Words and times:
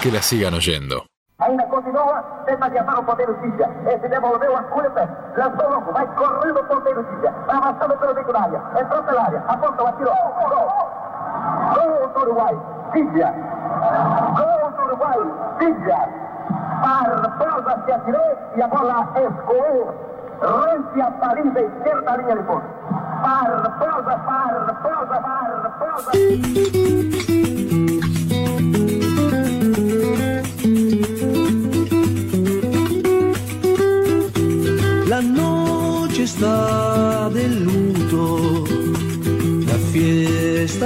que 0.00 0.10
la 0.10 0.22
sigan 0.22 0.54
oyendo. 0.54 1.04
Ainda 1.38 1.64
continua, 1.68 2.22
tenta 2.46 2.66
adiantar 2.66 2.98
o 2.98 3.04
ponteiro 3.04 3.36
Cícia. 3.42 3.68
Esse 3.86 4.08
devolveu 4.08 4.56
as 4.56 4.66
curtas, 4.66 5.08
lançou 5.36 5.70
longo, 5.70 5.92
vai 5.92 6.06
correndo 6.14 6.60
o 6.60 6.64
ponteiro 6.64 7.06
Cícia. 7.10 7.34
Vai 7.46 7.56
avançando 7.56 7.98
pelo 7.98 8.14
bico 8.14 8.32
da 8.32 8.42
área, 8.42 8.62
entrou 8.80 9.02
pela 9.02 9.22
área, 9.24 9.44
apontou, 9.46 9.86
atirou. 9.86 10.14
Gol! 10.48 10.68
Gol 11.74 12.08
do 12.08 12.20
Uruguai, 12.20 12.58
Cícia. 12.92 13.34
Gol 14.36 14.70
do 14.70 14.82
Uruguai, 14.84 15.18
Cícia. 15.58 16.08
Barbosa 16.80 17.82
se 17.84 17.92
atirou 17.92 18.38
e 18.56 18.62
a 18.62 18.68
bola 18.68 19.08
escoou. 19.16 19.94
Rente 20.40 21.00
a 21.02 21.10
Paris 21.10 21.52
da 21.52 21.60
esquerda, 21.60 22.16
linha 22.16 22.36
de 22.36 22.42
fundo. 22.44 22.62
Barbosa, 23.22 24.16
Barbosa, 24.16 25.20
Barbosa. 25.20 26.10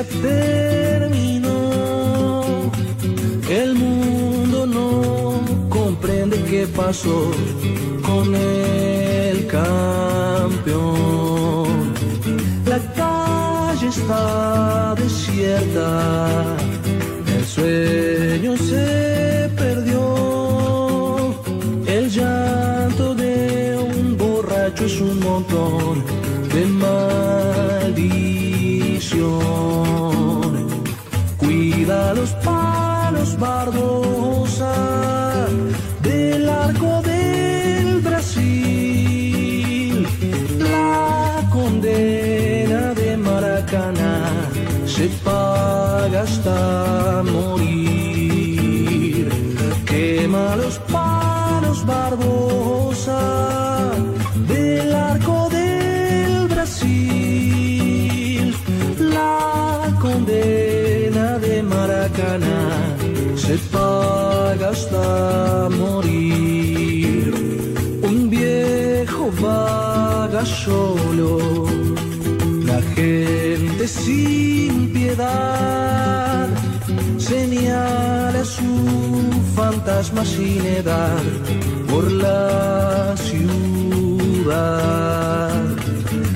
Terminó. 0.02 1.62
El 3.48 3.74
mundo 3.74 4.66
no 4.66 5.40
comprende 5.68 6.42
qué 6.50 6.66
pasó 6.66 7.30
con 8.02 8.34
el 8.34 9.46
campeón. 9.46 10.84
La 12.66 12.80
calle 12.94 13.86
está 13.88 14.94
desierta, 14.96 16.56
el 17.36 17.44
sueño 17.44 18.56
se 18.56 19.48
perdió. 19.56 21.34
El 21.86 22.10
llanto 22.10 23.14
de 23.14 23.76
un 23.76 24.16
borracho 24.16 24.86
es 24.86 25.00
un 25.00 25.20
montón 25.20 26.13
Cuida 31.84 32.14
los 32.14 32.30
palos, 32.42 33.38
Barbosa, 33.38 34.72
del 36.00 36.48
arco 36.48 37.02
del 37.02 38.00
Brasil. 38.00 40.06
La 40.60 41.46
condena 41.52 42.94
de 42.94 43.18
Maracaná 43.18 44.30
se 44.86 45.10
paga 45.22 46.22
hasta 46.22 47.22
morir. 47.22 49.28
Quema 49.84 50.56
los 50.56 50.78
morir. 65.68 67.32
Un 68.02 68.30
viejo 68.30 69.30
vaga 69.40 70.44
solo, 70.44 71.66
la 72.64 72.80
gente 72.94 73.86
sin 73.86 74.92
piedad 74.92 76.48
señala 77.18 78.44
su 78.44 78.64
fantasma 79.54 80.24
sin 80.24 80.64
edad 80.66 81.22
por 81.88 82.10
la 82.10 83.14
ciudad. 83.28 84.44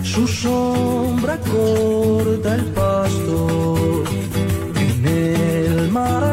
Su 0.03 0.27
sombra 0.27 1.39
corta 1.53 2.55
el 2.55 2.65
pasto 2.67 3.47
en 4.77 5.07
el 5.07 5.91
Maracaná. 5.91 6.28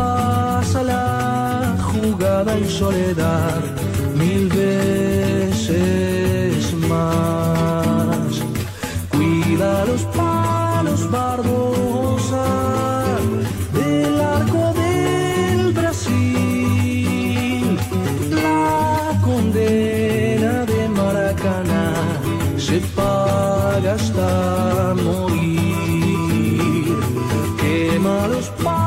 Repasa 0.00 0.82
la 0.82 1.76
jugada 1.92 2.56
en 2.56 2.70
soledad 2.70 3.60
mil 4.16 4.48
veces 4.48 6.72
más. 6.88 8.40
Cuida 9.10 9.84
los 9.84 10.02
palos, 10.18 11.10
Barbosa, 11.10 12.46
del 13.74 14.20
arco 14.20 14.72
del 14.82 15.72
Brasil. 15.74 17.78
La 18.30 19.20
condena 19.22 20.64
de 20.64 20.88
Maracaná 20.88 21.92
se 22.56 22.80
paga 22.96 23.92
hasta 23.94 24.94
morir. 25.04 26.96
Quema 27.60 28.28
los 28.28 28.48
palos, 28.64 28.79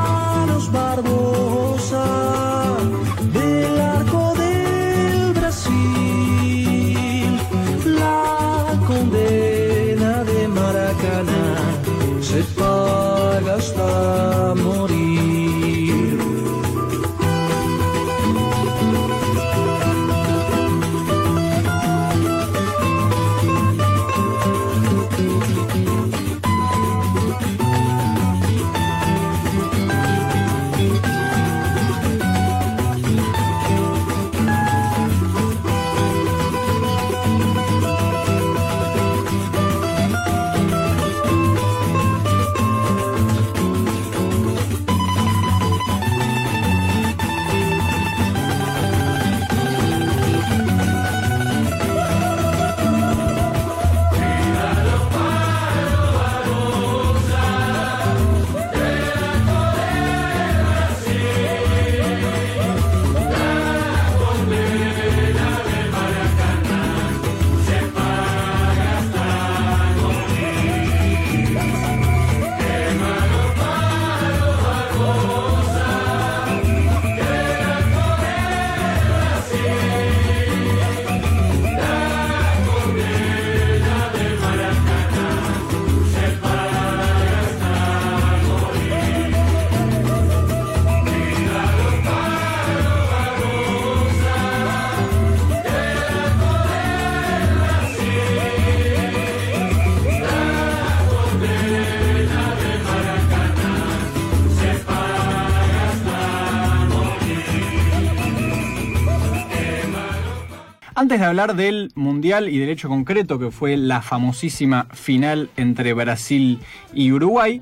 Antes 110.96 111.18
de 111.18 111.26
hablar 111.26 111.56
del 111.56 111.90
Mundial 111.96 112.48
y 112.48 112.58
del 112.58 112.68
hecho 112.68 112.88
concreto 112.88 113.40
que 113.40 113.50
fue 113.50 113.76
la 113.76 114.00
famosísima 114.00 114.86
final 114.92 115.50
entre 115.56 115.92
Brasil 115.92 116.60
y 116.92 117.10
Uruguay, 117.10 117.60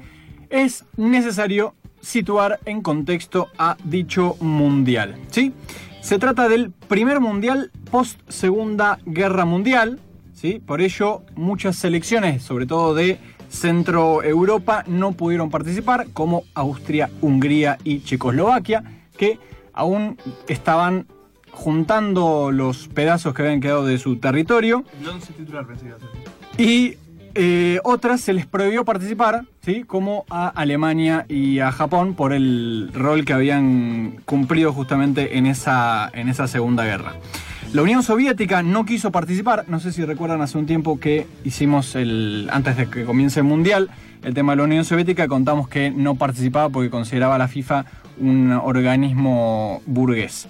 es 0.51 0.85
necesario 0.99 1.75
situar 2.03 2.61
en 2.67 2.83
contexto 2.83 3.49
a 3.57 3.79
dicho 3.85 4.37
Mundial. 4.41 5.17
¿sí? 5.31 5.55
Se 6.03 6.19
trata 6.19 6.47
del 6.51 6.73
primer 6.73 7.21
Mundial 7.21 7.71
post 7.91 8.21
Segunda 8.29 8.99
Guerra 9.07 9.47
Mundial, 9.47 9.99
¿sí? 10.35 10.61
por 10.65 10.83
ello 10.83 11.23
muchas 11.35 11.77
selecciones, 11.77 12.43
sobre 12.43 12.67
todo 12.67 12.95
de 12.95 13.19
Centro 13.49 14.23
Europa 14.23 14.85
no 14.87 15.13
pudieron 15.13 15.49
participar, 15.49 16.09
como 16.13 16.45
Austria, 16.53 17.09
Hungría 17.23 17.79
y 17.83 18.01
Checoslovaquia, 18.01 18.85
que 19.17 19.39
aún 19.73 20.19
estaban 20.49 21.07
juntando 21.53 22.51
los 22.51 22.89
pedazos 22.89 23.35
que 23.35 23.43
habían 23.43 23.61
quedado 23.61 23.87
de 23.87 23.99
su 23.99 24.17
territorio. 24.17 24.85
El 25.01 25.09
11 25.09 25.33
titular 25.35 25.67
pensé 25.67 25.83
que 25.83 25.89
iba 25.89 25.97
a 25.97 26.01
ser. 26.01 26.11
Y 26.59 26.97
eh, 27.35 27.81
otras 27.85 28.21
se 28.21 28.33
les 28.33 28.45
prohibió 28.45 28.85
participar, 28.85 29.45
¿sí? 29.63 29.85
como 29.85 30.27
a 30.29 30.49
Alemania 30.49 31.25
y 31.29 31.61
a 31.61 31.73
Japón, 31.73 32.15
por 32.15 32.33
el 32.33 32.91
rol 32.93 33.25
que 33.25 33.33
habían 33.33 34.17
cumplido 34.25 34.73
justamente 34.73 35.39
en 35.39 35.47
esa, 35.47 36.11
en 36.13 36.29
esa 36.29 36.47
Segunda 36.47 36.85
Guerra. 36.85 37.15
La 37.73 37.81
Unión 37.81 38.03
Soviética 38.03 38.63
no 38.63 38.85
quiso 38.85 39.11
participar, 39.11 39.65
no 39.69 39.81
sé 39.81 39.93
si 39.93 40.05
recuerdan 40.05 40.43
hace 40.43 40.59
un 40.59 40.67
tiempo 40.67 41.01
que 41.01 41.27
hicimos 41.43 41.95
el, 41.95 42.51
antes 42.53 42.77
de 42.77 42.87
que 42.89 43.05
comience 43.05 43.41
el 43.41 43.47
Mundial, 43.47 43.89
el 44.23 44.35
tema 44.35 44.53
de 44.53 44.57
la 44.57 44.65
Unión 44.65 44.85
Soviética, 44.85 45.29
contamos 45.29 45.69
que 45.69 45.91
no 45.91 46.15
participaba 46.15 46.69
porque 46.69 46.91
consideraba 46.91 47.37
a 47.37 47.39
la 47.39 47.49
FIFA 47.49 47.85
un 48.21 48.53
organismo 48.53 49.83
burgués. 49.87 50.49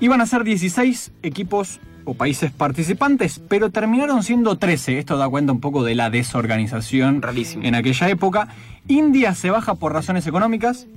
Iban 0.00 0.20
a 0.20 0.26
ser 0.26 0.44
16 0.44 1.12
equipos 1.22 1.80
o 2.04 2.14
países 2.14 2.50
participantes, 2.50 3.40
pero 3.48 3.70
terminaron 3.70 4.22
siendo 4.22 4.58
13. 4.58 4.98
Esto 4.98 5.16
da 5.16 5.28
cuenta 5.28 5.52
un 5.52 5.60
poco 5.60 5.84
de 5.84 5.94
la 5.94 6.10
desorganización 6.10 7.22
Rarísimo. 7.22 7.64
en 7.64 7.74
aquella 7.74 8.08
época. 8.08 8.48
India 8.88 9.34
se 9.34 9.50
baja 9.50 9.76
por 9.76 9.92
razones 9.92 10.26
económicas. 10.26 10.88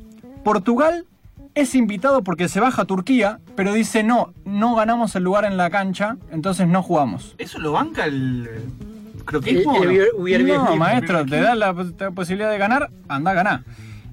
Portugal 0.44 1.06
es 1.54 1.76
invitado 1.76 2.24
porque 2.24 2.50
se 2.50 2.60
baja 2.60 2.84
a 2.84 2.86
Turquía, 2.86 3.40
pero 3.56 3.74
dice 3.74 4.04
no, 4.04 4.34
no 4.46 4.76
ganamos 4.76 5.16
el 5.16 5.24
lugar 5.24 5.46
en 5.46 5.58
la 5.58 5.70
cancha, 5.70 6.18
entonces 6.32 6.68
no 6.68 6.82
jugamos. 6.82 7.36
¿Eso 7.38 7.60
lo 7.60 7.72
banca 7.72 8.06
el 8.06 8.50
eh, 9.46 9.64
El, 10.36 10.46
no? 10.58 10.76
Maestro, 10.78 11.26
te 11.26 11.42
da 11.42 11.56
la, 11.56 11.74
pos- 11.74 11.94
la 12.00 12.12
posibilidad 12.12 12.52
de 12.52 12.58
ganar, 12.58 12.90
anda 13.08 13.32
a 13.32 13.34
ganar. 13.34 13.64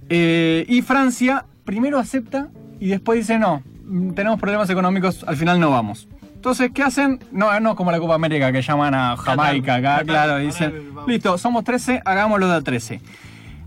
Eh, 0.09 0.65
y 0.69 0.83
Francia 0.83 1.45
primero 1.65 1.99
acepta 1.99 2.49
y 2.81 2.89
después 2.89 3.19
dice 3.19 3.39
no, 3.39 3.63
mm, 3.85 4.13
tenemos 4.13 4.41
problemas 4.41 4.69
económicos, 4.71 5.25
al 5.27 5.37
final 5.37 5.61
no 5.61 5.71
vamos. 5.71 6.09
Entonces, 6.35 6.71
¿qué 6.75 6.83
hacen? 6.83 7.21
No, 7.31 7.59
no 7.61 7.77
como 7.77 7.93
la 7.93 8.01
Copa 8.01 8.15
América 8.17 8.51
que 8.51 8.63
llaman 8.63 8.95
a 8.95 9.17
Jamaica 9.17 9.77
acá, 9.77 9.83
Qatar, 9.99 10.07
claro, 10.07 10.33
Qatar, 10.33 10.41
dicen, 10.45 10.91
listo, 11.07 11.39
somos 11.39 11.63
13, 11.63 12.03
hagámoslo 12.05 12.49
de 12.49 12.55
a 12.57 12.61
13. 12.63 13.01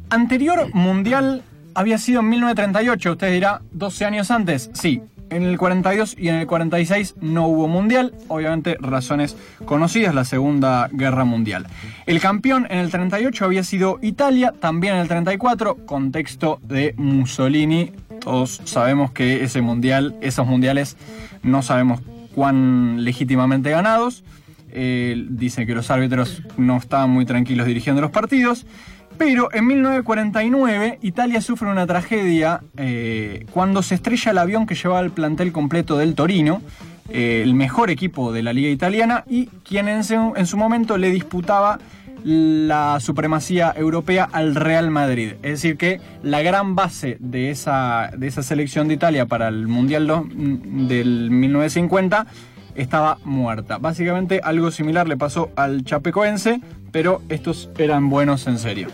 Anterior 0.10 0.74
mundial 0.74 1.44
había 1.74 1.98
sido 1.98 2.20
en 2.20 2.30
1938, 2.30 3.12
usted 3.14 3.32
dirá, 3.32 3.62
12 3.72 4.06
años 4.06 4.30
antes, 4.32 4.70
sí. 4.74 5.02
En 5.30 5.44
el 5.44 5.58
42 5.58 6.16
y 6.18 6.30
en 6.30 6.36
el 6.36 6.48
46 6.48 7.16
no 7.20 7.48
hubo 7.48 7.68
mundial, 7.68 8.14
obviamente 8.28 8.78
razones 8.80 9.36
conocidas, 9.66 10.14
la 10.14 10.24
Segunda 10.24 10.90
Guerra 10.92 11.26
Mundial. 11.26 11.68
El 12.06 12.20
campeón 12.20 12.68
en 12.70 12.80
el 12.80 12.92
38 12.92 13.46
había 13.46 13.64
sido 13.64 14.00
Italia, 14.02 14.54
también 14.60 14.96
en 14.96 15.02
el 15.02 15.08
34, 15.08 15.86
contexto 15.86 16.60
de 16.62 16.94
Mussolini. 16.98 17.92
Todos 18.22 18.62
sabemos 18.66 19.12
que 19.12 19.44
ese 19.44 19.62
mundial, 19.62 20.16
esos 20.22 20.46
mundiales 20.46 20.96
no 21.42 21.64
sabemos 21.64 22.02
cuán 22.34 23.04
legítimamente 23.04 23.72
ganados. 23.72 24.24
Eh, 24.78 25.26
dice 25.30 25.66
que 25.66 25.74
los 25.74 25.90
árbitros 25.90 26.44
no 26.58 26.78
estaban 26.78 27.10
muy 27.10 27.26
tranquilos 27.26 27.66
dirigiendo 27.66 28.02
los 28.02 28.12
partidos. 28.12 28.66
Pero 29.18 29.50
en 29.54 29.66
1949 29.68 31.00
Italia 31.02 31.42
sufre 31.42 31.70
una 31.70 31.88
tragedia 31.88 32.62
eh, 32.78 33.46
cuando 33.52 33.82
se 33.82 33.96
estrella 33.96 34.32
el 34.32 34.38
avión 34.38 34.66
que 34.66 34.76
llevaba 34.76 35.00
el 35.02 35.12
plantel 35.12 35.52
completo 35.52 35.98
del 35.98 36.16
Torino, 36.16 36.62
eh, 37.10 37.42
el 37.44 37.54
mejor 37.54 37.90
equipo 37.90 38.34
de 38.34 38.44
la 38.44 38.52
liga 38.54 38.70
italiana 38.70 39.24
y 39.28 39.48
quien 39.68 39.88
en 39.88 40.04
su, 40.04 40.34
en 40.36 40.46
su 40.46 40.58
momento 40.58 40.98
le 40.98 41.12
disputaba 41.12 41.80
la 42.24 43.00
supremacía 43.00 43.72
europea 43.78 44.28
al 44.32 44.56
Real 44.56 44.90
Madrid. 44.90 45.34
Es 45.44 45.52
decir, 45.62 45.78
que 45.78 46.02
la 46.24 46.42
gran 46.42 46.76
base 46.76 47.18
de 47.20 47.52
esa, 47.52 48.10
selección 48.42 48.88
de 48.88 48.96
Italia 48.96 49.28
para 49.28 49.48
el 49.48 49.68
Mundial 49.68 50.08
do- 50.08 50.26
del 50.34 51.30
1950 51.30 52.26
estaba 52.74 53.20
muerta. 53.24 53.78
Básicamente 53.78 54.42
algo 54.44 54.72
similar 54.72 55.08
le 55.08 55.18
pasó 55.18 55.52
al 55.56 55.84
Chapecoense, 55.86 56.62
pero 56.96 57.22
estos 57.28 57.70
eran 57.78 58.10
buenos 58.10 58.48
en 58.48 58.58
serio. 58.58 58.88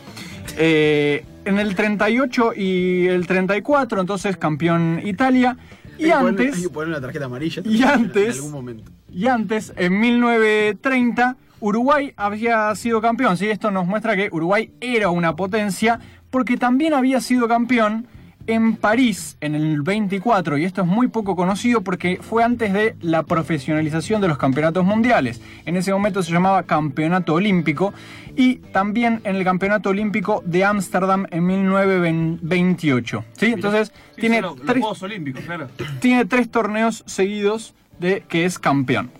Eh, 0.57 1.23
en 1.45 1.59
el 1.59 1.75
38 1.75 2.53
y 2.57 3.05
el 3.05 3.27
34, 3.27 4.01
entonces 4.01 4.37
campeón 4.37 4.99
Italia. 5.05 5.55
Y 5.99 6.05
Hay 6.05 6.11
antes... 6.13 6.55
Hay 6.55 6.63
que 6.63 6.69
poner 6.69 6.89
una 6.89 6.99
tarjeta 6.99 7.25
amarilla. 7.25 7.61
Y 7.63 7.83
antes- 7.83 8.29
En 8.37 8.43
algún 8.43 8.51
momento. 8.53 8.91
Y 9.13 9.27
antes, 9.27 9.71
en 9.75 9.99
1930, 9.99 11.37
Uruguay 11.59 12.11
había 12.17 12.73
sido 12.73 13.01
campeón. 13.01 13.37
¿sí? 13.37 13.47
Esto 13.51 13.69
nos 13.69 13.85
muestra 13.85 14.15
que 14.15 14.29
Uruguay 14.31 14.71
era 14.81 15.11
una 15.11 15.35
potencia 15.35 15.99
porque 16.31 16.57
también 16.57 16.95
había 16.95 17.21
sido 17.21 17.47
campeón 17.47 18.07
en 18.47 18.75
París 18.75 19.37
en 19.41 19.55
el 19.55 19.81
24. 19.81 20.57
Y 20.57 20.65
esto 20.65 20.81
es 20.81 20.87
muy 20.87 21.07
poco 21.07 21.35
conocido 21.35 21.81
porque 21.81 22.19
fue 22.21 22.43
antes 22.43 22.73
de 22.73 22.95
la 23.01 23.23
profesionalización 23.23 24.21
de 24.21 24.27
los 24.27 24.37
campeonatos 24.37 24.85
mundiales. 24.85 25.41
En 25.65 25.75
ese 25.75 25.93
momento 25.93 26.23
se 26.23 26.31
llamaba 26.31 26.63
Campeonato 26.63 27.33
Olímpico. 27.33 27.93
Y 28.35 28.55
también 28.71 29.19
en 29.25 29.35
el 29.35 29.43
Campeonato 29.43 29.89
Olímpico 29.89 30.41
de 30.45 30.63
Ámsterdam 30.63 31.27
en 31.31 31.45
1928. 31.45 33.25
¿sí? 33.33 33.45
Entonces, 33.47 33.91
Sí, 34.15 34.21
tiene 34.21 34.41
los, 34.41 34.55
tres 34.61 34.83
Olímpicos, 35.01 35.43
claro. 35.43 35.67
tiene 35.99 36.25
tres 36.25 36.49
torneos 36.49 37.03
seguidos 37.07 37.73
de 37.99 38.23
que 38.27 38.45
es 38.45 38.59
campeón. 38.59 39.11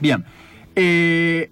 Bien. 0.00 0.24
Eh, 0.74 1.50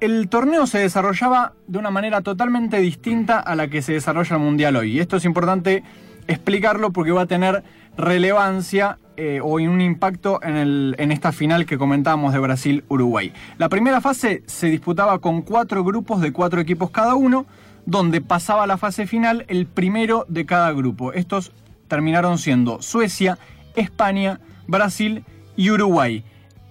el 0.00 0.28
torneo 0.28 0.66
se 0.66 0.78
desarrollaba 0.78 1.54
de 1.66 1.78
una 1.78 1.90
manera 1.90 2.20
totalmente 2.20 2.78
distinta 2.78 3.40
a 3.40 3.56
la 3.56 3.68
que 3.68 3.82
se 3.82 3.94
desarrolla 3.94 4.36
el 4.36 4.42
Mundial 4.42 4.76
hoy. 4.76 4.92
Y 4.92 5.00
esto 5.00 5.16
es 5.16 5.24
importante 5.24 5.82
explicarlo 6.28 6.92
porque 6.92 7.10
va 7.10 7.22
a 7.22 7.26
tener 7.26 7.64
relevancia 7.96 8.98
eh, 9.16 9.40
o 9.42 9.54
un 9.54 9.80
impacto 9.80 10.40
en, 10.42 10.56
el- 10.56 10.94
en 10.98 11.10
esta 11.10 11.32
final 11.32 11.66
que 11.66 11.76
comentábamos 11.76 12.32
de 12.32 12.38
Brasil-Uruguay. 12.38 13.32
La 13.58 13.68
primera 13.68 14.00
fase 14.00 14.44
se 14.46 14.68
disputaba 14.68 15.18
con 15.18 15.42
cuatro 15.42 15.82
grupos 15.82 16.20
de 16.20 16.32
cuatro 16.32 16.60
equipos 16.60 16.90
cada 16.90 17.16
uno, 17.16 17.44
donde 17.84 18.20
pasaba 18.20 18.62
a 18.62 18.66
la 18.68 18.76
fase 18.78 19.06
final 19.08 19.44
el 19.48 19.66
primero 19.66 20.24
de 20.28 20.46
cada 20.46 20.70
grupo. 20.72 21.12
Estos 21.12 21.50
terminaron 21.88 22.38
siendo 22.38 22.80
Suecia, 22.82 23.38
España, 23.74 24.38
Brasil 24.68 25.24
y 25.56 25.70
Uruguay. 25.70 26.22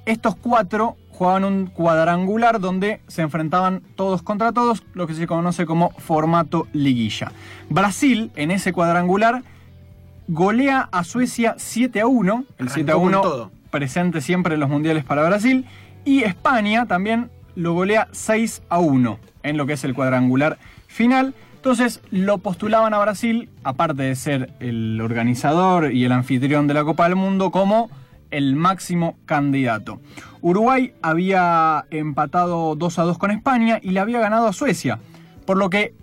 Estos 0.05 0.35
cuatro 0.37 0.95
jugaban 1.17 1.45
un 1.45 1.65
cuadrangular 1.65 2.59
donde 2.59 3.01
se 3.07 3.23
enfrentaban 3.23 3.81
todos 3.95 4.21
contra 4.21 4.51
todos, 4.51 4.83
lo 4.93 5.07
que 5.07 5.15
se 5.15 5.25
conoce 5.25 5.65
como 5.65 5.89
formato 5.97 6.67
liguilla. 6.73 7.31
Brasil, 7.69 8.31
en 8.35 8.51
ese 8.51 8.71
cuadrangular, 8.71 9.41
golea 10.27 10.87
a 10.91 11.03
Suecia 11.03 11.55
7 11.57 12.01
a 12.01 12.07
1, 12.07 12.43
el 12.59 12.67
Arrancó 12.67 12.73
7 12.73 12.91
a 12.91 12.95
con 12.95 13.03
1 13.05 13.21
todo. 13.21 13.51
presente 13.71 14.21
siempre 14.21 14.53
en 14.53 14.59
los 14.59 14.69
mundiales 14.69 15.05
para 15.05 15.23
Brasil, 15.23 15.65
y 16.05 16.23
España 16.23 16.85
también 16.85 17.31
lo 17.55 17.73
golea 17.73 18.07
6 18.11 18.61
a 18.69 18.77
1 18.77 19.19
en 19.41 19.57
lo 19.57 19.65
que 19.65 19.73
es 19.73 19.83
el 19.83 19.95
cuadrangular 19.95 20.59
final. 20.85 21.33
Entonces 21.55 21.99
lo 22.11 22.37
postulaban 22.37 22.93
a 22.93 22.99
Brasil, 22.99 23.49
aparte 23.63 24.03
de 24.03 24.15
ser 24.15 24.53
el 24.59 25.01
organizador 25.01 25.91
y 25.91 26.05
el 26.05 26.11
anfitrión 26.11 26.67
de 26.67 26.75
la 26.75 26.83
Copa 26.83 27.05
del 27.05 27.15
Mundo, 27.15 27.49
como 27.49 27.89
el 28.31 28.55
máximo 28.55 29.17
candidato. 29.25 29.99
Uruguay 30.41 30.93
había 31.01 31.85
empatado 31.91 32.75
2 32.75 32.99
a 32.99 33.03
2 33.03 33.17
con 33.17 33.31
España 33.31 33.79
y 33.81 33.91
le 33.91 33.99
había 33.99 34.19
ganado 34.19 34.47
a 34.47 34.53
Suecia, 34.53 34.99
por 35.45 35.57
lo 35.57 35.69
que, 35.69 35.93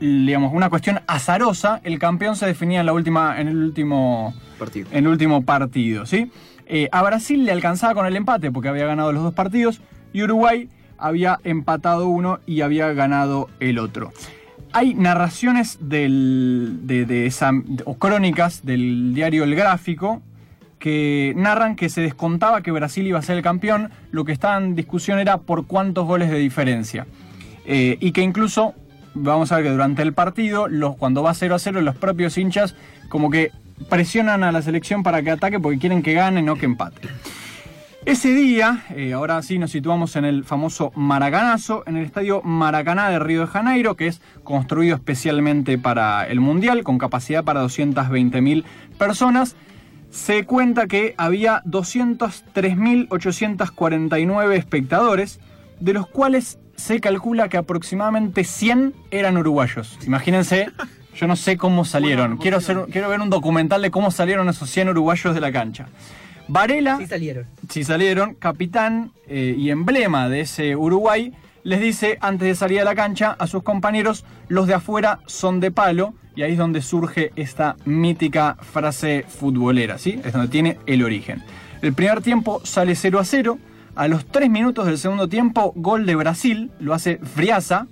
digamos, 0.00 0.52
una 0.52 0.70
cuestión 0.70 1.00
azarosa, 1.06 1.80
el 1.84 1.98
campeón 1.98 2.36
se 2.36 2.46
definía 2.46 2.80
en, 2.80 2.86
la 2.86 2.92
última, 2.92 3.40
en 3.40 3.48
el 3.48 3.56
último 3.56 4.34
Partido. 4.58 4.88
en 4.92 4.98
el 5.04 5.08
último 5.08 5.42
partido, 5.42 6.06
¿sí? 6.06 6.30
Eh, 6.66 6.88
a 6.92 7.02
Brasil 7.02 7.44
le 7.44 7.52
alcanzaba 7.52 7.94
con 7.94 8.06
el 8.06 8.14
empate 8.14 8.52
porque 8.52 8.68
había 8.68 8.86
ganado 8.86 9.12
los 9.12 9.22
dos 9.22 9.34
partidos 9.34 9.80
y 10.12 10.22
Uruguay 10.22 10.68
había 10.98 11.40
empatado 11.42 12.08
uno 12.08 12.38
y 12.46 12.60
había 12.60 12.92
ganado 12.92 13.48
el 13.58 13.78
otro. 13.78 14.12
Hay 14.72 14.94
narraciones 14.94 15.78
del, 15.80 16.80
de, 16.82 17.06
de 17.06 17.26
esa, 17.26 17.50
o 17.84 17.94
crónicas 17.94 18.64
del 18.64 19.14
diario 19.14 19.42
El 19.42 19.56
Gráfico 19.56 20.22
que 20.80 21.34
narran 21.36 21.76
que 21.76 21.88
se 21.88 22.00
descontaba 22.00 22.62
que 22.62 22.72
Brasil 22.72 23.06
iba 23.06 23.18
a 23.18 23.22
ser 23.22 23.36
el 23.36 23.42
campeón, 23.42 23.90
lo 24.10 24.24
que 24.24 24.32
estaba 24.32 24.56
en 24.56 24.74
discusión 24.74 25.20
era 25.20 25.36
por 25.36 25.66
cuántos 25.66 26.06
goles 26.06 26.30
de 26.30 26.38
diferencia. 26.38 27.06
Eh, 27.66 27.98
y 28.00 28.10
que 28.10 28.22
incluso, 28.22 28.74
vamos 29.14 29.52
a 29.52 29.56
ver 29.56 29.66
que 29.66 29.70
durante 29.70 30.02
el 30.02 30.14
partido, 30.14 30.66
los, 30.66 30.96
cuando 30.96 31.22
va 31.22 31.34
0 31.34 31.54
a 31.54 31.58
0, 31.58 31.82
los 31.82 31.94
propios 31.94 32.36
hinchas 32.38 32.74
como 33.08 33.30
que 33.30 33.52
presionan 33.88 34.42
a 34.42 34.52
la 34.52 34.62
selección 34.62 35.02
para 35.02 35.22
que 35.22 35.30
ataque 35.30 35.60
porque 35.60 35.78
quieren 35.78 36.02
que 36.02 36.14
gane, 36.14 36.42
no 36.42 36.56
que 36.56 36.64
empate. 36.64 37.08
Ese 38.06 38.32
día, 38.32 38.84
eh, 38.96 39.12
ahora 39.12 39.42
sí 39.42 39.58
nos 39.58 39.72
situamos 39.72 40.16
en 40.16 40.24
el 40.24 40.44
famoso 40.44 40.90
Maracanazo, 40.94 41.84
en 41.86 41.98
el 41.98 42.06
estadio 42.06 42.40
Maracaná 42.42 43.10
de 43.10 43.18
Río 43.18 43.42
de 43.42 43.46
Janeiro, 43.46 43.94
que 43.94 44.06
es 44.06 44.22
construido 44.42 44.96
especialmente 44.96 45.76
para 45.76 46.26
el 46.26 46.40
Mundial, 46.40 46.82
con 46.82 46.96
capacidad 46.96 47.44
para 47.44 47.62
220.000 47.62 48.64
personas. 48.96 49.54
Se 50.10 50.44
cuenta 50.44 50.86
que 50.86 51.14
había 51.16 51.62
203.849 51.64 54.56
espectadores, 54.56 55.40
de 55.78 55.92
los 55.92 56.08
cuales 56.08 56.58
se 56.76 57.00
calcula 57.00 57.48
que 57.48 57.56
aproximadamente 57.56 58.44
100 58.44 58.94
eran 59.10 59.36
uruguayos. 59.36 59.98
Imagínense, 60.06 60.68
yo 61.14 61.26
no 61.26 61.36
sé 61.36 61.56
cómo 61.56 61.84
salieron. 61.84 62.38
Quiero, 62.38 62.56
hacer, 62.56 62.78
quiero 62.90 63.08
ver 63.08 63.20
un 63.20 63.30
documental 63.30 63.82
de 63.82 63.90
cómo 63.90 64.10
salieron 64.10 64.48
esos 64.48 64.68
100 64.70 64.88
uruguayos 64.90 65.34
de 65.34 65.40
la 65.40 65.52
cancha. 65.52 65.86
Varela, 66.48 66.98
Sí 66.98 67.06
salieron. 67.06 67.46
si 67.68 67.84
salieron, 67.84 68.34
capitán 68.34 69.12
eh, 69.28 69.54
y 69.56 69.70
emblema 69.70 70.28
de 70.28 70.40
ese 70.40 70.74
Uruguay, 70.74 71.32
les 71.62 71.80
dice 71.80 72.18
antes 72.20 72.48
de 72.48 72.54
salir 72.54 72.80
a 72.80 72.84
la 72.84 72.94
cancha 72.94 73.36
a 73.38 73.46
sus 73.46 73.62
compañeros, 73.62 74.24
los 74.48 74.66
de 74.66 74.74
afuera 74.74 75.20
son 75.26 75.60
de 75.60 75.70
palo, 75.70 76.14
y 76.34 76.42
ahí 76.42 76.52
es 76.52 76.58
donde 76.58 76.82
surge 76.82 77.32
esta 77.36 77.76
mítica 77.84 78.56
frase 78.60 79.24
futbolera, 79.28 79.98
¿sí? 79.98 80.20
Es 80.24 80.32
donde 80.32 80.48
tiene 80.48 80.78
el 80.86 81.02
origen. 81.02 81.42
El 81.82 81.92
primer 81.92 82.22
tiempo 82.22 82.60
sale 82.64 82.94
0 82.94 83.18
a 83.18 83.24
0, 83.24 83.58
a 83.96 84.08
los 84.08 84.26
3 84.26 84.48
minutos 84.48 84.86
del 84.86 84.98
segundo 84.98 85.28
tiempo, 85.28 85.72
gol 85.76 86.06
de 86.06 86.14
Brasil, 86.14 86.70
lo 86.78 86.94
hace 86.94 87.18
Friaza, 87.18 87.86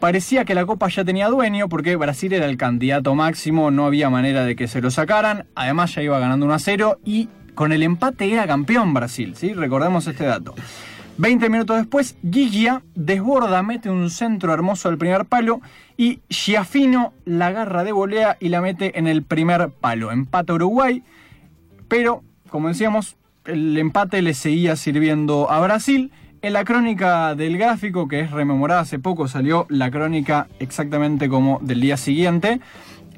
Parecía 0.00 0.46
que 0.46 0.54
la 0.54 0.64
copa 0.64 0.88
ya 0.88 1.04
tenía 1.04 1.28
dueño 1.28 1.68
porque 1.68 1.94
Brasil 1.94 2.32
era 2.32 2.46
el 2.46 2.56
candidato 2.56 3.14
máximo, 3.14 3.70
no 3.70 3.84
había 3.84 4.08
manera 4.08 4.46
de 4.46 4.56
que 4.56 4.66
se 4.66 4.80
lo 4.80 4.90
sacaran, 4.90 5.44
además 5.54 5.94
ya 5.94 6.02
iba 6.02 6.18
ganando 6.18 6.46
1 6.46 6.54
a 6.54 6.58
0 6.58 7.00
y 7.04 7.28
con 7.54 7.70
el 7.70 7.82
empate 7.82 8.32
era 8.32 8.46
campeón 8.46 8.94
Brasil, 8.94 9.34
¿sí? 9.36 9.52
Recordemos 9.52 10.06
este 10.06 10.24
dato. 10.24 10.54
20 11.18 11.50
minutos 11.50 11.76
después, 11.76 12.16
Gigia 12.30 12.82
desborda, 12.94 13.62
mete 13.62 13.90
un 13.90 14.10
centro 14.10 14.54
hermoso 14.54 14.88
al 14.88 14.98
primer 14.98 15.26
palo 15.26 15.60
y 15.96 16.20
Giafino 16.28 17.12
la 17.24 17.48
agarra 17.48 17.84
de 17.84 17.92
volea 17.92 18.36
y 18.40 18.48
la 18.48 18.60
mete 18.60 18.98
en 18.98 19.06
el 19.06 19.22
primer 19.22 19.70
palo. 19.70 20.12
Empata 20.12 20.54
Uruguay, 20.54 21.02
pero 21.88 22.22
como 22.50 22.68
decíamos, 22.68 23.16
el 23.44 23.78
empate 23.78 24.22
le 24.22 24.34
seguía 24.34 24.76
sirviendo 24.76 25.50
a 25.50 25.60
Brasil. 25.60 26.10
En 26.42 26.54
la 26.54 26.64
crónica 26.64 27.34
del 27.34 27.58
gráfico, 27.58 28.08
que 28.08 28.20
es 28.20 28.30
rememorada 28.30 28.80
hace 28.80 28.98
poco, 28.98 29.28
salió 29.28 29.66
la 29.68 29.90
crónica 29.90 30.48
exactamente 30.58 31.28
como 31.28 31.58
del 31.62 31.80
día 31.80 31.96
siguiente. 31.96 32.60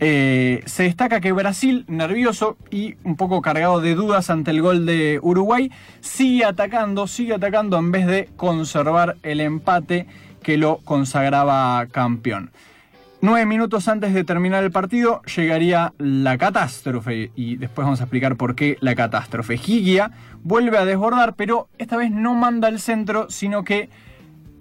Eh, 0.05 0.65
se 0.67 0.83
destaca 0.83 1.21
que 1.21 1.31
Brasil, 1.31 1.85
nervioso 1.87 2.57
y 2.73 2.97
un 3.05 3.15
poco 3.15 3.41
cargado 3.41 3.81
de 3.81 3.95
dudas 3.95 4.31
ante 4.31 4.51
el 4.51 4.61
gol 4.61 4.85
de 4.85 5.21
Uruguay, 5.23 5.71
sigue 6.01 6.45
atacando, 6.45 7.07
sigue 7.07 7.35
atacando 7.35 7.79
en 7.79 7.93
vez 7.93 8.09
de 8.09 8.29
conservar 8.35 9.17
el 9.23 9.41
empate 9.41 10.09
que 10.43 10.57
lo 10.57 10.79
consagraba 10.79 11.87
campeón. 11.87 12.51
Nueve 13.21 13.47
minutos 13.47 13.87
antes 13.87 14.13
de 14.13 14.25
terminar 14.25 14.65
el 14.65 14.73
partido 14.73 15.23
llegaría 15.37 15.93
la 15.99 16.37
catástrofe 16.37 17.31
y 17.37 17.55
después 17.55 17.85
vamos 17.85 18.01
a 18.01 18.03
explicar 18.03 18.35
por 18.35 18.57
qué 18.57 18.79
la 18.81 18.97
catástrofe. 18.97 19.57
Gigia 19.57 20.11
vuelve 20.43 20.79
a 20.79 20.85
desbordar, 20.85 21.37
pero 21.37 21.69
esta 21.79 21.97
vez 21.97 22.11
no 22.11 22.35
manda 22.35 22.67
al 22.67 22.81
centro, 22.81 23.31
sino 23.31 23.63
que 23.63 23.89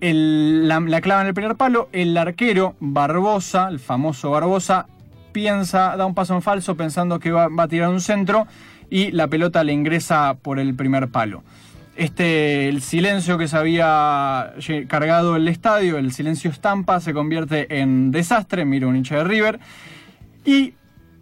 la, 0.01 0.79
la 0.81 1.01
clava 1.01 1.21
en 1.21 1.29
el 1.29 1.33
primer 1.33 1.55
palo. 1.55 1.89
El 1.93 2.15
arquero 2.15 2.75
Barbosa, 2.79 3.69
el 3.69 3.79
famoso 3.79 4.29
Barbosa, 4.29 4.85
piensa, 5.31 5.95
da 5.97 6.05
un 6.05 6.13
paso 6.13 6.35
en 6.35 6.41
falso 6.41 6.75
pensando 6.75 7.19
que 7.19 7.31
va, 7.31 7.49
a 7.57 7.67
tirar 7.67 7.89
un 7.89 8.01
centro 8.01 8.47
y 8.89 9.11
la 9.11 9.27
pelota 9.27 9.63
le 9.63 9.73
ingresa 9.73 10.35
por 10.41 10.59
el 10.59 10.75
primer 10.75 11.09
palo. 11.09 11.43
Este, 11.95 12.69
el 12.69 12.81
silencio 12.81 13.37
que 13.37 13.47
se 13.47 13.57
había 13.57 14.53
cargado 14.87 15.35
el 15.35 15.47
estadio, 15.47 15.97
el 15.97 16.11
silencio 16.13 16.49
estampa, 16.49 16.99
se 16.99 17.13
convierte 17.13 17.79
en 17.79 18.11
desastre, 18.11 18.65
mira 18.65 18.87
un 18.87 18.95
hincha 18.95 19.17
de 19.17 19.23
River, 19.23 19.59
y 20.45 20.73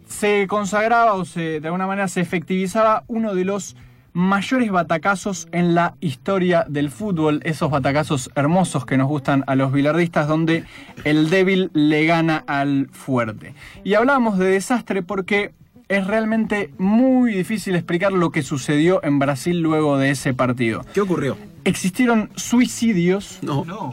se 0.06 0.46
consagraba 0.48 1.14
o 1.14 1.24
se, 1.24 1.60
de 1.60 1.68
alguna 1.68 1.86
manera 1.86 2.08
se 2.08 2.20
efectivizaba 2.20 3.04
uno 3.08 3.34
de 3.34 3.44
los 3.44 3.76
mayores 4.12 4.70
batacazos 4.70 5.48
en 5.52 5.74
la 5.74 5.94
historia 6.00 6.64
del 6.68 6.90
fútbol, 6.90 7.40
esos 7.44 7.70
batacazos 7.70 8.30
hermosos 8.34 8.86
que 8.86 8.96
nos 8.96 9.08
gustan 9.08 9.44
a 9.46 9.54
los 9.54 9.72
bilardistas, 9.72 10.28
donde 10.28 10.64
el 11.04 11.30
débil 11.30 11.70
le 11.74 12.04
gana 12.06 12.44
al 12.46 12.88
fuerte. 12.90 13.54
Y 13.84 13.94
hablábamos 13.94 14.38
de 14.38 14.46
desastre 14.46 15.02
porque 15.02 15.52
es 15.90 16.06
realmente 16.06 16.70
muy 16.78 17.34
difícil 17.34 17.74
explicar 17.74 18.12
lo 18.12 18.30
que 18.30 18.42
sucedió 18.42 19.02
en 19.02 19.18
Brasil 19.18 19.60
luego 19.60 19.98
de 19.98 20.10
ese 20.10 20.32
partido. 20.32 20.84
¿Qué 20.94 21.00
ocurrió? 21.00 21.36
Existieron 21.64 22.30
suicidios, 22.36 23.40
No. 23.42 23.92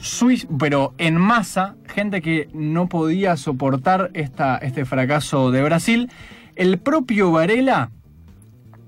Pero 0.60 0.94
en 1.00 1.20
masa, 1.20 1.76
gente 1.88 2.22
que 2.22 2.50
no 2.54 2.88
podía 2.88 3.36
soportar 3.36 4.12
esta, 4.14 4.58
este 4.58 4.86
fracaso 4.86 5.52
de 5.52 5.64
Brasil. 5.64 6.12
El 6.56 6.78
propio 6.78 7.32
Varela, 7.32 7.90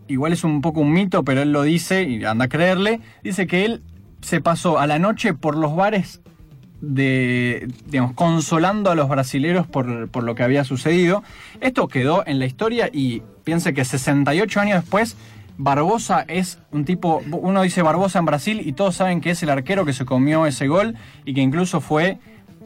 igual 0.10 0.34
es 0.34 0.44
un 0.44 0.62
poco 0.62 0.82
un 0.82 0.92
mito, 0.92 1.24
pero 1.24 1.42
él 1.42 1.54
lo 1.54 1.64
dice, 1.64 2.04
y 2.04 2.26
anda 2.26 2.46
a 2.46 2.50
creerle, 2.50 3.00
dice 3.24 3.48
que 3.48 3.64
él 3.64 3.82
se 4.22 4.42
pasó 4.42 4.80
a 4.80 4.88
la 4.88 5.00
noche 5.00 5.34
por 5.34 5.56
los 5.56 5.76
bares 5.76 6.22
de, 6.82 7.68
digamos, 7.86 8.14
consolando 8.14 8.92
a 8.92 8.96
los 8.96 9.08
brasileros 9.10 9.68
por, 9.68 10.10
por 10.10 10.24
lo 10.24 10.36
que 10.36 10.44
había 10.44 10.64
sucedido. 10.64 11.24
Esto 11.62 11.88
quedó 11.88 12.24
en 12.26 12.40
la 12.40 12.46
historia 12.46 12.90
y 12.92 13.22
piense 13.44 13.74
que 13.74 13.86
68 13.86 14.60
años 14.60 14.82
después, 14.82 15.16
Barbosa 15.58 16.24
es 16.28 16.60
un 16.72 16.86
tipo, 16.86 17.22
uno 17.32 17.62
dice 17.62 17.82
Barbosa 17.82 18.20
en 18.20 18.26
Brasil 18.26 18.62
y 18.64 18.74
todos 18.74 18.96
saben 18.96 19.20
que 19.20 19.32
es 19.32 19.44
el 19.44 19.50
arquero 19.50 19.86
que 19.86 19.92
se 19.92 20.06
comió 20.06 20.46
ese 20.46 20.68
gol 20.68 20.96
y 21.26 21.34
que 21.34 21.42
incluso 21.42 21.82
fue, 21.82 22.18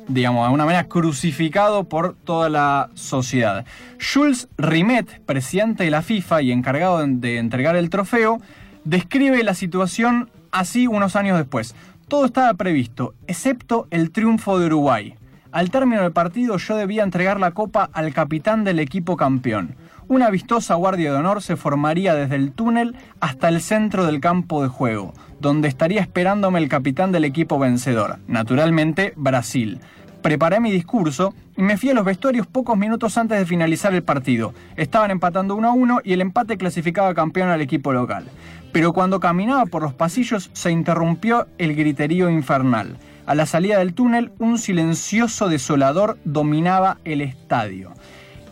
digamos, 0.07 0.41
de 0.41 0.45
alguna 0.45 0.65
manera 0.65 0.87
crucificado 0.87 1.85
por 1.85 2.15
toda 2.15 2.49
la 2.49 2.89
sociedad. 2.93 3.65
Jules 3.99 4.47
Rimet, 4.57 5.21
presidente 5.25 5.83
de 5.83 5.91
la 5.91 6.01
FIFA 6.01 6.41
y 6.41 6.51
encargado 6.51 7.05
de, 7.05 7.37
entregar 7.37 7.75
el 7.75 7.89
trofeo, 7.89 8.41
describe 8.83 9.43
la 9.43 9.53
situación 9.53 10.29
así 10.51 10.87
unos 10.87 11.15
años 11.15 11.37
después. 11.37 11.75
Todo 12.07 12.25
estaba 12.25 12.53
previsto, 12.53 13.13
excepto 13.27 13.87
el 13.91 14.11
triunfo 14.11 14.59
de 14.59 14.67
Uruguay. 14.67 15.15
Al 15.51 15.71
término 15.71 16.01
del 16.01 16.11
partido 16.11 16.57
yo 16.57 16.75
debía 16.75 17.03
entregar 17.03 17.39
la 17.39 17.51
copa 17.51 17.89
al 17.93 18.13
capitán 18.13 18.63
del 18.63 18.79
equipo 18.79 19.17
campeón. 19.17 19.75
Una 20.09 20.29
vistosa 20.29 20.75
guardia 20.75 21.11
de 21.11 21.17
honor 21.17 21.41
se 21.41 21.55
formaría 21.55 22.13
desde 22.13 22.35
el 22.35 22.51
túnel 22.51 22.95
hasta 23.21 23.47
el 23.47 23.61
centro 23.61 24.05
del 24.05 24.19
campo 24.19 24.61
de 24.61 24.67
juego, 24.67 25.13
donde 25.39 25.69
estaría 25.69 26.01
esperándome 26.01 26.59
el 26.59 26.67
capitán 26.67 27.11
del 27.11 27.23
equipo 27.23 27.57
vencedor, 27.57 28.19
naturalmente 28.27 29.13
Brasil. 29.15 29.79
Preparé 30.21 30.59
mi 30.59 30.71
discurso 30.71 31.33
y 31.57 31.61
me 31.61 31.77
fui 31.77 31.89
a 31.89 31.93
los 31.93 32.05
vestuarios 32.05 32.47
pocos 32.47 32.77
minutos 32.77 33.17
antes 33.17 33.39
de 33.39 33.45
finalizar 33.45 33.93
el 33.93 34.03
partido. 34.03 34.53
Estaban 34.75 35.11
empatando 35.11 35.55
1 35.55 35.67
a 35.67 35.73
1 35.73 35.99
y 36.03 36.13
el 36.13 36.21
empate 36.21 36.57
clasificaba 36.57 37.13
campeón 37.13 37.49
al 37.49 37.61
equipo 37.61 37.93
local. 37.93 38.25
Pero 38.71 38.91
cuando 38.91 39.19
caminaba 39.19 39.65
por 39.65 39.83
los 39.83 39.93
pasillos 39.93 40.49
se 40.53 40.71
interrumpió 40.71 41.47
el 41.57 41.75
griterío 41.75 42.29
infernal. 42.29 42.97
A 43.25 43.35
la 43.35 43.45
salida 43.45 43.79
del 43.79 43.93
túnel, 43.93 44.31
un 44.39 44.57
silencioso 44.57 45.47
desolador 45.47 46.17
dominaba 46.25 46.97
el 47.05 47.21
estadio. 47.21 47.93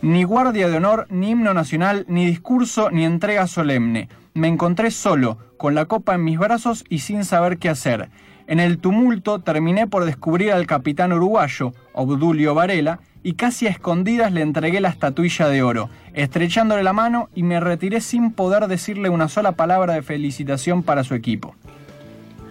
Ni 0.02 0.24
guardia 0.24 0.68
de 0.68 0.76
honor, 0.76 1.06
ni 1.10 1.30
himno 1.30 1.54
nacional, 1.54 2.04
ni 2.08 2.26
discurso, 2.26 2.90
ni 2.90 3.04
entrega 3.04 3.46
solemne. 3.46 4.08
Me 4.34 4.48
encontré 4.48 4.90
solo, 4.90 5.38
con 5.56 5.76
la 5.76 5.84
copa 5.84 6.16
en 6.16 6.24
mis 6.24 6.40
brazos 6.40 6.84
y 6.88 6.98
sin 6.98 7.24
saber 7.24 7.58
qué 7.58 7.68
hacer. 7.68 8.10
En 8.48 8.58
el 8.58 8.78
tumulto 8.78 9.38
terminé 9.38 9.86
por 9.86 10.04
descubrir 10.04 10.50
al 10.50 10.66
capitán 10.66 11.12
uruguayo, 11.12 11.72
Obdulio 11.92 12.52
Varela, 12.52 12.98
y 13.22 13.34
casi 13.34 13.68
a 13.68 13.70
escondidas 13.70 14.32
le 14.32 14.42
entregué 14.42 14.80
la 14.80 14.88
estatuilla 14.88 15.46
de 15.46 15.62
oro, 15.62 15.88
estrechándole 16.14 16.82
la 16.82 16.92
mano 16.92 17.28
y 17.36 17.44
me 17.44 17.60
retiré 17.60 18.00
sin 18.00 18.32
poder 18.32 18.66
decirle 18.66 19.08
una 19.08 19.28
sola 19.28 19.52
palabra 19.52 19.94
de 19.94 20.02
felicitación 20.02 20.82
para 20.82 21.04
su 21.04 21.14
equipo. 21.14 21.54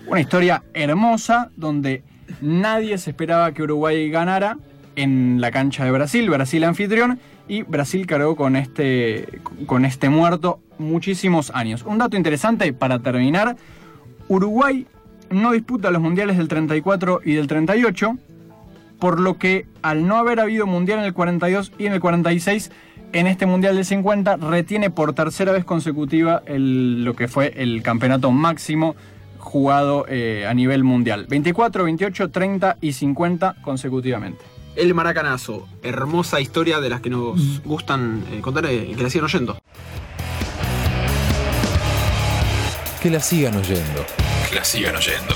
Una 0.07 0.21
historia 0.21 0.63
hermosa 0.73 1.51
donde 1.57 2.03
nadie 2.39 2.97
se 2.97 3.09
esperaba 3.09 3.51
que 3.51 3.63
Uruguay 3.63 4.09
ganara 4.09 4.57
en 4.95 5.41
la 5.41 5.51
cancha 5.51 5.83
de 5.83 5.91
Brasil, 5.91 6.29
Brasil 6.29 6.63
anfitrión, 6.63 7.19
y 7.47 7.63
Brasil 7.63 8.05
cargó 8.05 8.35
con 8.35 8.55
este, 8.55 9.41
con 9.65 9.85
este 9.85 10.09
muerto 10.09 10.59
muchísimos 10.77 11.51
años. 11.53 11.83
Un 11.83 11.97
dato 11.97 12.17
interesante 12.17 12.73
para 12.73 12.99
terminar, 12.99 13.55
Uruguay 14.27 14.87
no 15.29 15.51
disputa 15.51 15.91
los 15.91 16.01
mundiales 16.01 16.37
del 16.37 16.47
34 16.47 17.21
y 17.23 17.33
del 17.33 17.47
38, 17.47 18.17
por 18.99 19.19
lo 19.19 19.37
que 19.37 19.65
al 19.81 20.07
no 20.07 20.17
haber 20.17 20.39
habido 20.39 20.67
mundial 20.67 20.99
en 20.99 21.05
el 21.05 21.13
42 21.13 21.73
y 21.77 21.85
en 21.85 21.93
el 21.93 21.99
46, 21.99 22.71
en 23.13 23.27
este 23.27 23.45
mundial 23.45 23.75
del 23.75 23.85
50 23.85 24.37
retiene 24.37 24.89
por 24.89 25.13
tercera 25.13 25.51
vez 25.51 25.65
consecutiva 25.65 26.43
lo 26.47 27.15
que 27.15 27.27
fue 27.27 27.53
el 27.57 27.83
campeonato 27.83 28.31
máximo 28.31 28.95
jugado 29.37 30.05
eh, 30.07 30.45
a 30.47 30.53
nivel 30.53 30.83
mundial. 30.83 31.25
24, 31.27 31.83
28, 31.83 32.29
30 32.29 32.77
y 32.79 32.93
50 32.93 33.55
consecutivamente. 33.63 34.50
El 34.75 34.93
maracanazo. 34.93 35.67
Hermosa 35.83 36.39
historia 36.39 36.79
de 36.79 36.89
las 36.89 37.01
que 37.01 37.09
nos 37.09 37.61
gustan 37.63 38.23
eh, 38.31 38.41
contar 38.41 38.65
eh, 38.67 38.93
que 38.95 39.03
la 39.03 39.09
sigan 39.09 39.25
oyendo. 39.25 39.57
Que 43.01 43.09
la 43.09 43.19
sigan 43.19 43.55
oyendo. 43.55 44.05
Que 44.49 44.55
la 44.55 44.63
sigan 44.63 44.95
oyendo. 44.95 45.35